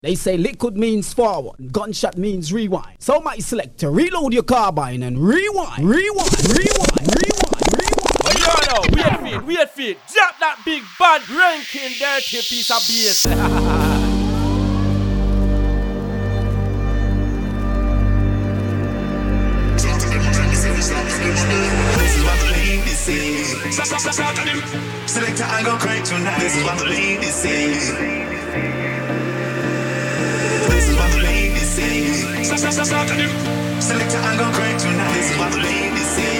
[0.00, 2.98] They say liquid means forward, gunshot means rewind.
[3.00, 8.22] So my selector, reload your carbine and rewind, rewind, rewind, rewind, rewind.
[8.22, 9.98] Oh, you know, wait feet, wait feet.
[10.14, 13.22] Drop that big bad ranking dirty piece of bass.
[25.08, 26.38] Selector, I go crank tonight.
[26.38, 28.87] This is what the ladies say.
[33.88, 35.14] Selector, I'm gon' crank tonight.
[35.14, 36.37] This is what the ladies say.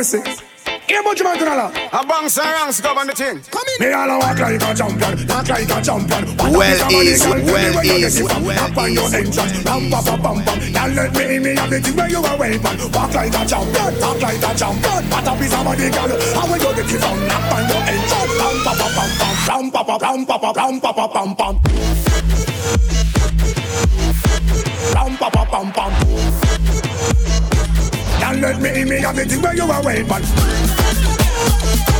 [0.00, 0.22] Mercy.
[0.88, 3.38] Here, much man to A bang sarangs govern the thing.
[3.52, 3.86] Come in.
[3.86, 6.24] Me all walk like a champion, talk like a champion.
[6.40, 10.58] Well well well your entrance, ram pa pa pam pam.
[10.72, 12.76] Y'all let me in me have the thing where you a weapon.
[12.96, 15.02] Walk like a champion, talk like a champion.
[15.12, 16.10] What a piece of money, girl.
[16.32, 17.18] How we go get it from?
[17.28, 20.50] Knock on your entrance, ram pa pa pam pam, ram pa pa ram pa pa
[20.56, 21.54] ram pa pa pam pam.
[24.96, 26.49] Ram pa pa pam pam.
[28.40, 31.99] Let me me have the thing where you are waiting Pam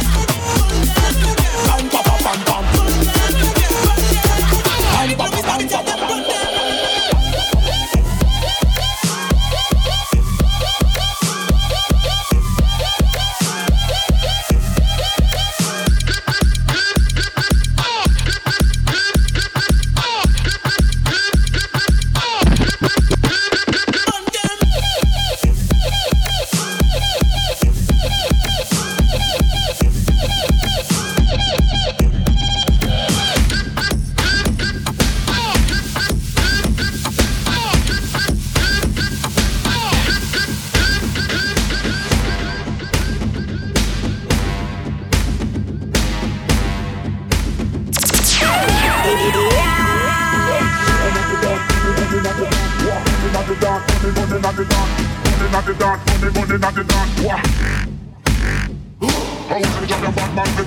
[59.50, 60.47] The job your bad man.
[60.55, 60.62] The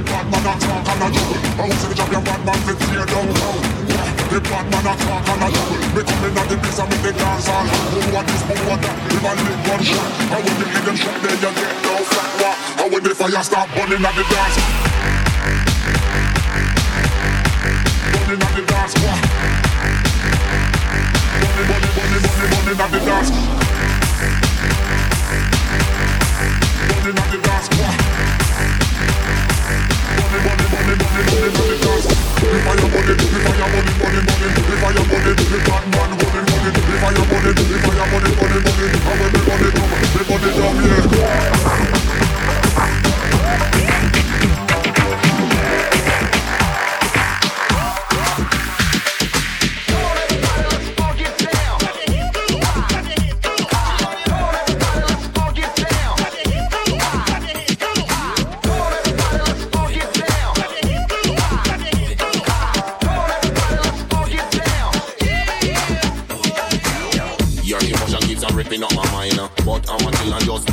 [0.00, 1.12] bad man talk a
[1.84, 2.56] the job your bad man.
[2.64, 5.44] The bad man talk a.
[5.92, 6.14] Me the
[6.88, 7.44] me dance
[8.24, 8.40] this?
[8.40, 8.80] That?
[9.20, 11.76] I live shot, I will be hidden you get
[12.88, 14.56] when the fire start burning at the dance.
[18.16, 18.96] Burning at the dance.
[21.36, 23.60] Burning, burning, burning, burning, burning at the dance.
[27.12, 28.20] Body down, yeah.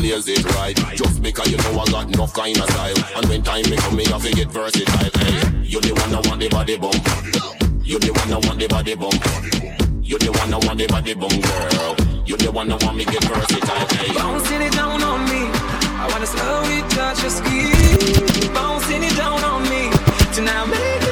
[0.08, 0.76] blaze it right.
[0.96, 2.96] Just because you know I got enough kind of style.
[3.16, 5.12] And when time me come, me have to get versatile.
[5.20, 6.96] Hey, you the one I want the body bump.
[7.84, 9.22] You the one I want the body bump.
[10.04, 11.96] You the one I want the body bump, girl.
[12.26, 13.88] You the one I want me get versatile.
[13.98, 15.50] Hey, bouncing it down on me.
[16.00, 18.54] I wanna slowly touch your skin.
[18.54, 19.92] Bouncing it down on me.
[20.34, 21.07] Tonight, baby.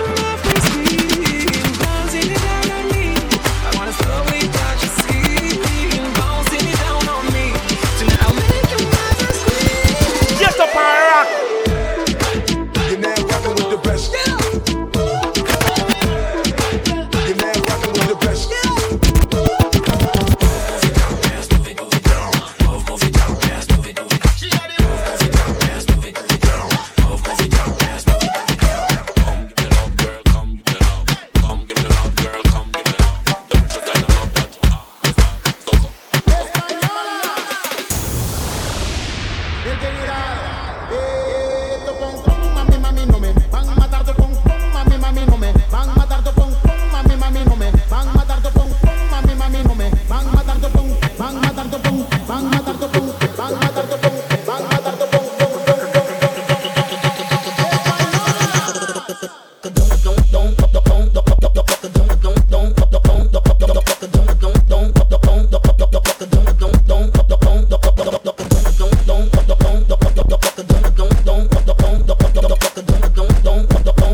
[73.45, 74.04] don't, don't.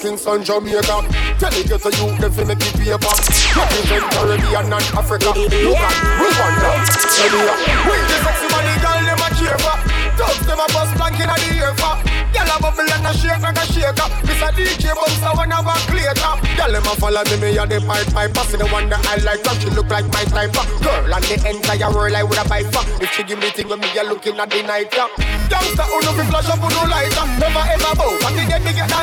[0.00, 1.04] Kingston, Jamaica.
[1.36, 3.12] Tell it to you, them fi make it paper.
[3.52, 5.28] Represent Caribbean and Africa.
[5.36, 6.72] Look at Rwanda,
[7.20, 7.52] Kenya.
[7.84, 9.28] We the sexy money girl, them a
[9.60, 9.76] for.
[10.16, 12.00] Dogs them a bust blank inna the ear for.
[12.32, 14.08] Gyal a bubble and a shake like a shaker.
[14.24, 16.32] This a DJ bouncer when I walk later.
[16.56, 18.32] Gyal them a follow me, me a the pipe pipe.
[18.32, 20.56] Pass the one that I like, cause she look like my type.
[20.80, 22.84] Girl and the entire world I would a buy for.
[23.04, 24.88] If she give me thing when me a looking at the night.
[24.96, 27.28] Youngster who no fi flash up, who no light up.
[27.36, 28.99] Never ever bow, but the dead me get that.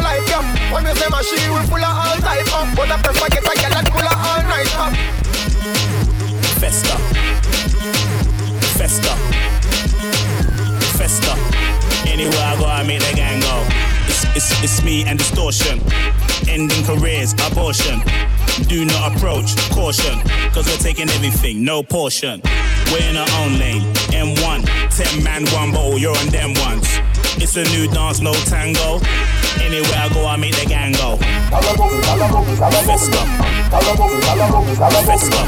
[1.29, 2.75] Me say full of all type of.
[2.75, 4.95] But I prefer get a gyal that full of all night, uh.
[6.55, 6.95] Festa.
[8.79, 9.13] Festa.
[10.95, 11.33] Festa.
[12.07, 13.65] Anywhere I go, I make the gang go.
[14.07, 15.81] It's, it's, it's me and distortion.
[16.47, 17.99] Ending careers, abortion.
[18.67, 20.21] Do not approach, caution.
[20.53, 22.41] Cause we're taking everything, no portion.
[22.89, 23.83] We're in our own lane.
[24.15, 24.63] M1,
[24.95, 26.87] 10 man, one bottle, you're on them ones.
[27.39, 28.99] It's a new dance, no tango.
[29.61, 31.17] Anywhere I go, I make the gang go.
[32.87, 33.21] Festa.
[35.07, 35.41] Festa.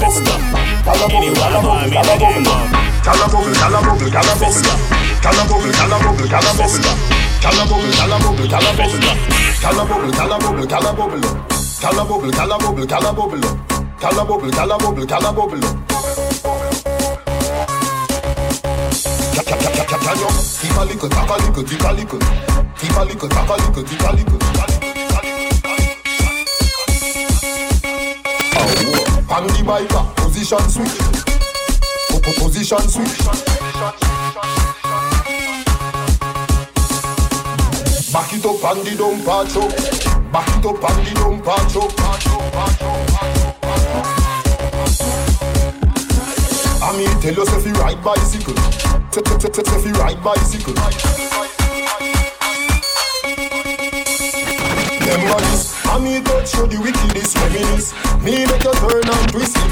[0.00, 0.34] Festa.
[1.12, 2.54] Anywhere I go, I make the gang go.
[3.02, 4.62] Gala bubble, gala bubble, gala bubble.
[5.22, 6.80] Gala bubble, gala bubble, gala bubble.
[7.42, 7.90] Gala bubble,
[14.50, 15.81] gala bubble, gala
[20.12, 22.18] Keep a little, tap a little, keep a little,
[22.76, 24.38] keep a little, tap a little, keep a little.
[29.32, 30.98] On the bike, position switch.
[32.10, 33.18] Po- po- Position switch.
[38.12, 39.62] Back it up and the dump patcho.
[40.30, 41.82] Back it up and the dump patcho.
[46.82, 49.01] I mean, tell if you ride bicycle.
[49.14, 50.72] If you ride bicycle.
[55.04, 57.92] Them bodies, I touch you the wickedest reminisce.
[58.22, 59.70] Me make you turn and twist it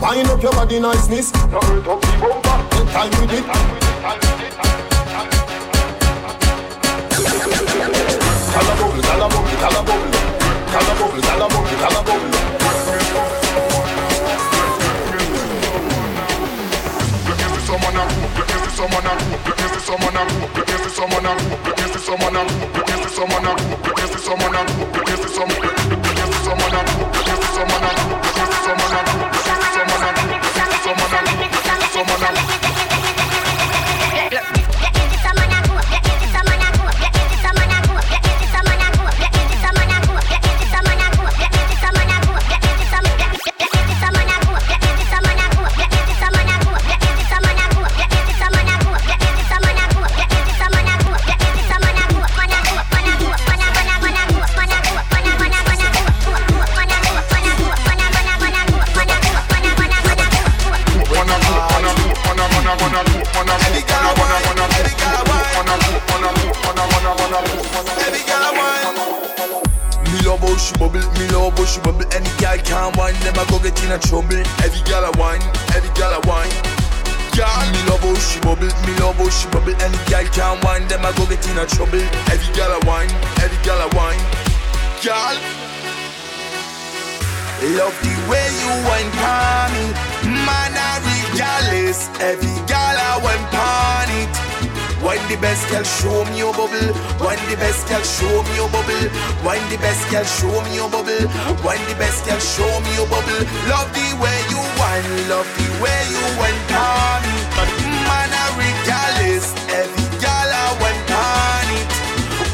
[0.00, 1.32] Wind up your body niceness.
[1.34, 2.56] Now hurt the bumper.
[2.90, 3.44] Time with it.
[8.52, 10.21] Cala bubble, cala bubble, bubble.
[70.62, 72.06] She bubble, me love how she bubble.
[72.14, 74.38] Any girl can wine, them I go get in a trouble.
[74.62, 75.42] Every girl a wine,
[75.74, 76.54] every girl a wine.
[77.34, 79.74] Girl, me love how she bubble, me love how she bubble.
[79.82, 81.98] Any girl can wine, them I go get in a trouble.
[82.30, 83.10] Every girl a wine,
[83.42, 84.22] every girl a wine.
[85.02, 85.36] Girl,
[87.74, 89.84] love the way you wine for me.
[90.46, 92.06] Man, I regardless.
[92.22, 94.41] Every girl I wine pon it.
[95.02, 96.94] Wine the best girl, show me your bubble.
[97.18, 99.10] Wine the best girl, show me your bubble.
[99.42, 101.26] Wine the best girl, show me your bubble.
[101.66, 103.42] Wine the best girl, show me your bubble.
[103.66, 107.34] Love the way you wine, love the way you wine pon me.
[108.06, 109.50] Man, I regardless.
[109.74, 111.90] Every girl I wine pon it.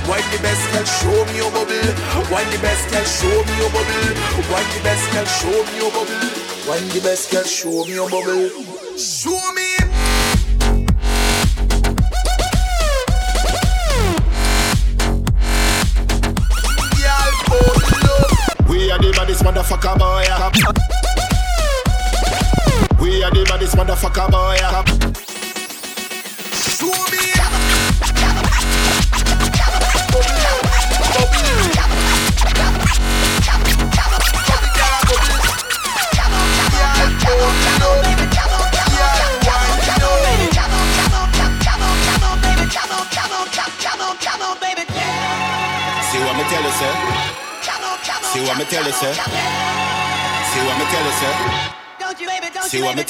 [0.09, 1.89] Wine the best girl, show me your bubble.
[2.33, 4.09] Wine the best girl, show me your bubble.
[4.49, 6.17] Wine the best girl, show me your bubble.
[6.65, 8.49] Wine the best girl, show me your bubble.
[8.97, 9.78] Show me.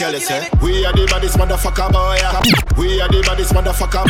[0.09, 0.49] See what me tell you, sir?
[0.63, 2.17] We are the baddest motherfucker boy.
[2.81, 4.05] We are the baddest motherfucker.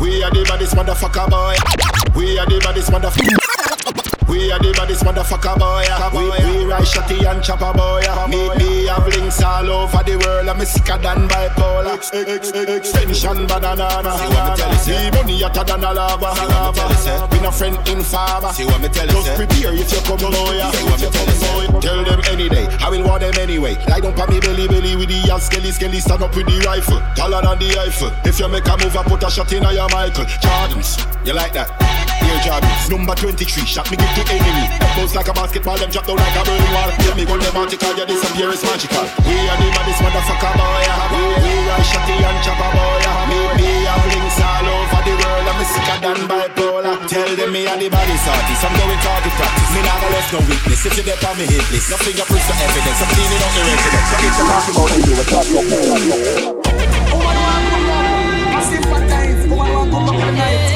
[0.00, 1.56] We are the baddest motherfucker boy.
[2.18, 3.45] We are the baddest motherfucker.
[4.28, 5.86] We are the baddest motherfucker boy.
[6.12, 8.02] We, we ride shotty and chopper boy.
[8.26, 10.48] Me, me have links all over the world.
[10.48, 11.94] I'm sicker than bipolar.
[11.94, 13.86] Ex, ex, ex, extension banana.
[14.02, 15.10] See what me tell you, say.
[15.10, 16.34] money hotter than a lava.
[16.34, 17.26] See what me tell you, say.
[17.30, 18.52] Been a friend in farmer.
[18.52, 20.58] See what me tell you, Just prepare if you come boy.
[20.74, 21.80] See what me tell you.
[21.80, 22.66] Tell them any day.
[22.82, 23.78] I will want them anyway.
[23.86, 26.00] Lie down pa me belly belly with the ass skelly skelly.
[26.00, 26.98] Stand up with the rifle.
[27.14, 28.10] Taller than the Eiffel.
[28.24, 30.24] If you make a move, I put a shot in your Michael.
[30.42, 30.98] Jordans.
[31.26, 32.05] You like that?
[32.22, 32.90] Here Jordans.
[32.90, 33.66] Number 23.
[33.66, 34.66] Shot me give to enemy.
[34.96, 36.90] Bounce like a basketball, them drop down like a burning wall.
[37.02, 37.56] Tell me gun them
[37.96, 39.04] yeah, disappear is magical.
[39.24, 40.84] We are the baddest motherfucker boy.
[41.12, 43.04] We, we are shotty and chopper boy.
[43.28, 45.46] Me, me have links all over the world.
[45.48, 46.96] I'm sicker than bipolar.
[47.08, 48.62] Tell them me are the baddest artist.
[48.64, 49.70] I'm going to practice.
[49.74, 50.86] Me never left no weakness.
[50.86, 53.00] If you get on me hit list, no fingerprints for evidence.
[53.00, 54.08] I'm cleaning up the residence.
[54.08, 56.66] So get the talk about it, do it, talk about it.
[57.10, 57.88] Woman want come
[58.52, 59.42] I see fat times.
[59.48, 60.66] Woman want come up tonight.
[60.66, 60.75] work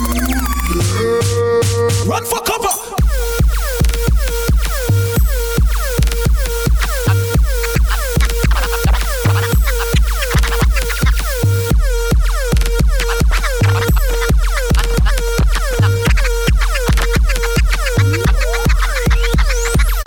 [0.71, 2.69] Run for cover.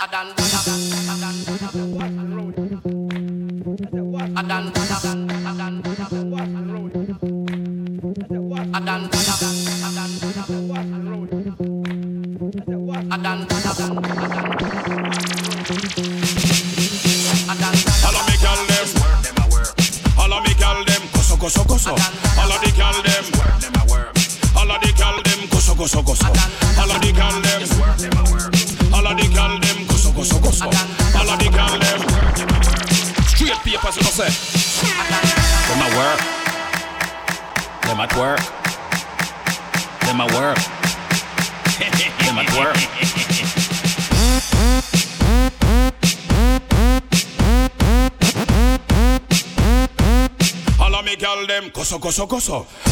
[0.01, 0.33] Adam,
[4.35, 5.83] Adam, Adam,
[8.73, 9.64] Adam,
[52.11, 52.84] them koso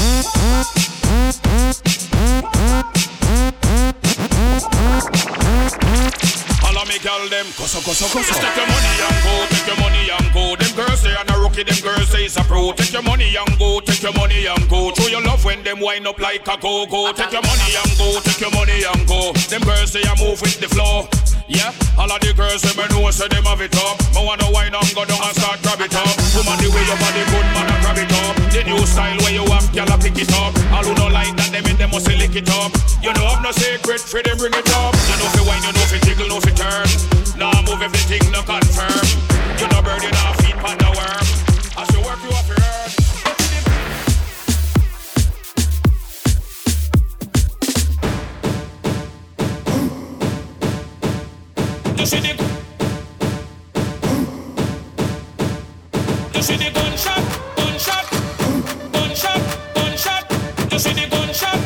[6.99, 6.99] koso koso.
[6.99, 8.33] All of me girl them koso koso koso.
[8.33, 10.55] Take your money and go, take your money and go.
[10.55, 12.73] Them girls say I'm a rookie, them girls say it's a pro.
[12.73, 14.93] Take your money and go, take your money and go.
[14.93, 17.11] Show your love when them wind up like a go go.
[17.13, 19.33] Take your money and go, take your money and go.
[19.49, 21.07] Them girls say I move with the flow.
[21.47, 23.99] Yeah, all of the girls say me know say them have it up.
[24.15, 26.13] Me wanna wine and go down and start grab it up.
[26.37, 28.35] Woman the way your body good, man I grab it up.
[28.53, 30.55] The new style where you have, gyal a pick it up.
[30.71, 32.71] All who don't like that, them in them must lick it up.
[33.03, 34.95] You know I've no secret, for them bring it up.
[34.95, 36.82] You know fi wine, you know fi jiggle, know fi turn.
[37.37, 39.05] Now move everything, no confirm.
[39.59, 41.27] You know bird, you know feet pan the worm.
[41.77, 42.89] As you work, you have to earn.
[51.97, 52.33] You see the
[56.35, 57.23] You see the gunshot,
[57.55, 58.05] gunshot,
[58.91, 59.41] gunshot,
[59.75, 60.23] gunshot.
[60.71, 61.59] You see the gunshot,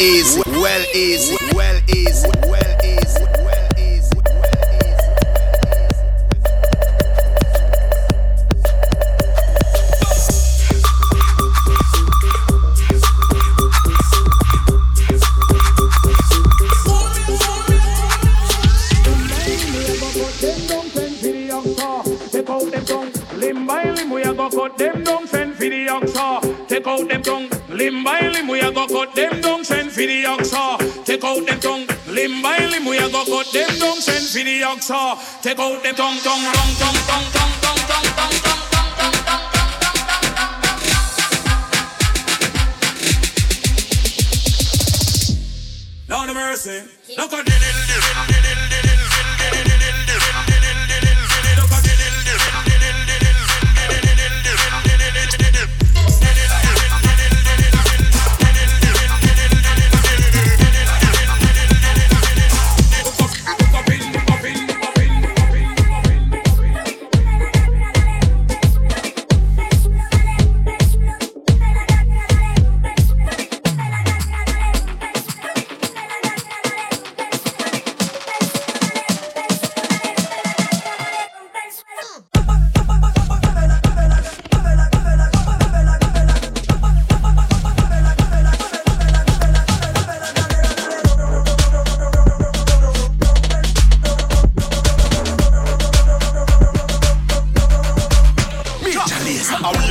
[0.00, 2.28] easy, well easy, well easy,
[32.22, 35.42] limb by limb, we a go cut them down, send for the oxa.
[35.42, 36.18] Take out them tongue,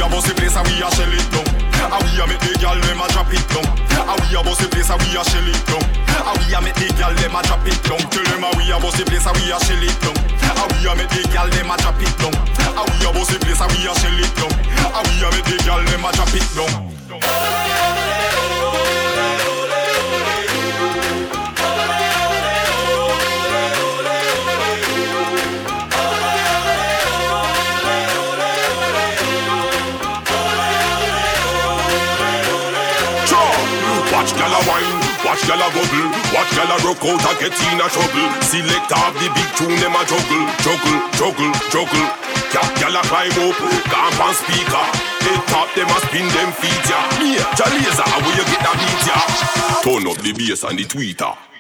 [0.02, 1.46] a bust the place and we a shell it down.
[1.94, 3.66] And we a make the gyal dem a drop it down.
[4.02, 5.84] And we a bust the place and we a shell it down.
[6.26, 8.02] And we a make the gyal dem a drop it down.
[8.10, 10.18] Tell them we a bust the place and we a shell it down.
[10.42, 12.34] And we a make the gyal dem a drop it down.
[12.34, 14.54] And we a bust the place and we a shell it down.
[14.90, 17.61] And we a make the gyal dem a drop it down.
[35.32, 38.28] Watch gyal a bubble, watch gyal a rock out a get in a trouble.
[38.44, 42.08] Select up the big tune, them a juggle, juggle, juggle, juggle.
[42.52, 43.56] Cap gyal a climb up,
[43.88, 44.86] camp and speaker.
[45.24, 47.00] They top them a spin them feet ya.
[47.24, 49.08] Yeah, how where you get that feature?
[49.08, 49.80] ya?
[49.80, 51.51] Turn up the bass and the tweeter.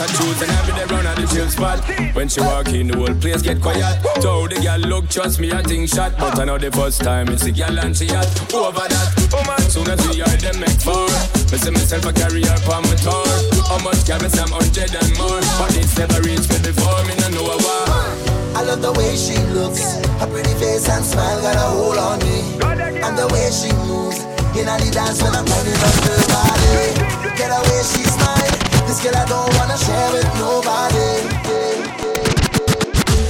[0.00, 1.80] Every day run at the chill spot.
[2.14, 4.00] When she walk in, the whole place get quiet.
[4.20, 6.16] Told the girl, look, trust me, I think shot.
[6.18, 8.28] But I know the first time it's the girl and she hot.
[8.54, 11.04] Over that, oh man, soon as we are them make four.
[11.52, 13.28] Me see myself a carry her on my tour.
[13.68, 15.40] How much can me some hundred and more?
[15.60, 18.56] But it's never reached me before, me no know why.
[18.56, 22.18] I love the way she looks, her pretty face and smile got a hold on
[22.24, 22.56] me.
[23.04, 24.20] And the way she moves,
[24.56, 27.36] in the dance when I'm turning up her body.
[27.36, 28.29] Get away, she smile.
[29.02, 31.24] Girl I don't wanna share with nobody.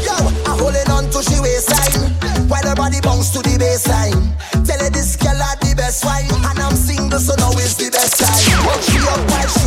[0.02, 0.16] Yo,
[0.50, 2.10] I'm holding on to she waistline
[2.50, 4.34] while her body bounce to the baseline.
[4.66, 7.88] Tell her this girl are the best wine, and I'm single, so now is the
[7.88, 8.34] best time.
[8.42, 9.66] She up while she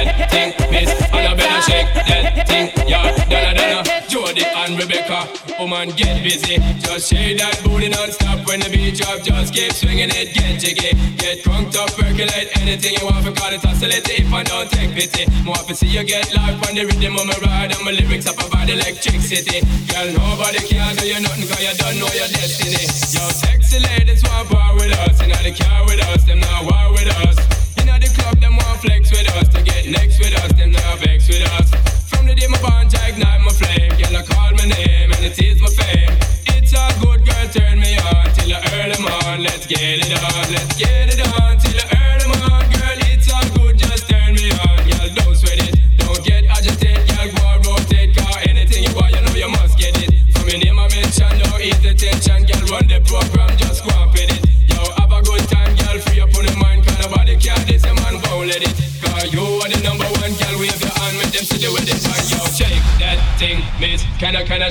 [5.71, 6.59] Woman, get busy.
[6.83, 9.23] Just shake that booty non-stop when the beat drop.
[9.23, 10.91] Just keep swinging it, get jiggy.
[11.15, 13.23] Get crunked up, percolate anything you want.
[13.23, 15.31] For call it oscillate if I don't take pity.
[15.47, 17.71] More to see you get life on the rhythm of my ride.
[17.71, 19.63] And my lyrics up about electricity.
[19.87, 22.83] Girl, nobody can do you nothing cause you don't know your destiny.
[23.15, 25.23] Yo, sexy ladies want power with us.
[25.23, 27.39] You know the car with us, them not war with us.
[27.79, 29.47] You know the club, them want flex with us.
[29.55, 31.71] To get next with us, them not vex with us.
[32.11, 33.95] From the day my bond, I ignite my flame.
[33.95, 34.10] Girl,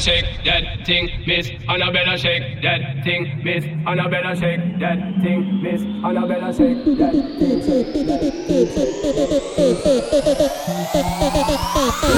[0.01, 1.51] Can I, can I shake that thing, miss?
[1.69, 3.65] And I better shake that thing, miss.
[3.65, 5.83] And I better shake that thing, miss.
[5.83, 7.61] And I better shake that thing,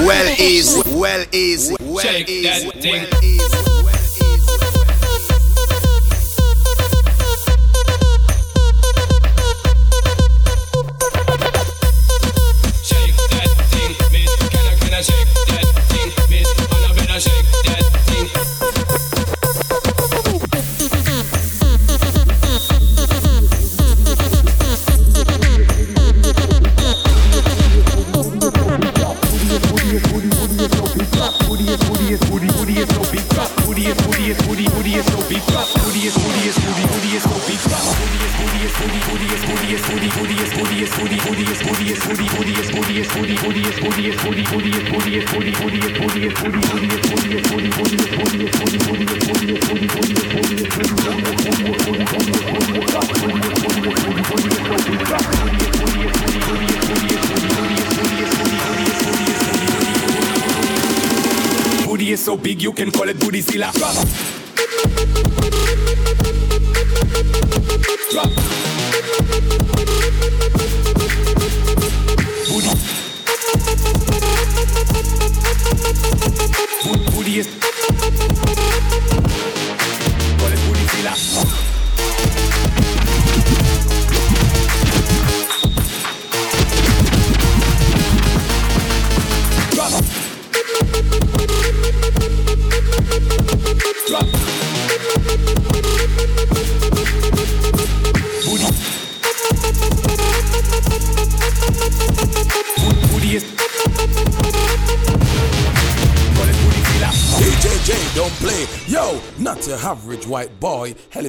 [0.07, 3.07] Well easy, well easy, well Shake easy, that thing.
[3.11, 3.82] well easy.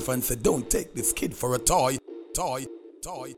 [0.04, 0.12] Boy.
[0.12, 1.96] Elephant said, don't take this kid for a toy.
[2.34, 2.66] Toy,
[3.02, 3.34] toy.